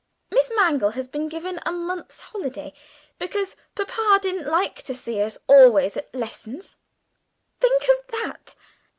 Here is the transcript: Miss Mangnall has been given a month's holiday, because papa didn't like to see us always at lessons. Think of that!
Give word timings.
Miss 0.31 0.49
Mangnall 0.55 0.95
has 0.95 1.07
been 1.07 1.29
given 1.29 1.59
a 1.63 1.71
month's 1.71 2.21
holiday, 2.21 2.73
because 3.19 3.55
papa 3.75 4.17
didn't 4.19 4.49
like 4.49 4.81
to 4.81 4.95
see 4.95 5.21
us 5.21 5.37
always 5.45 5.95
at 5.95 6.11
lessons. 6.11 6.75
Think 7.59 7.83
of 7.83 8.07
that! 8.07 8.55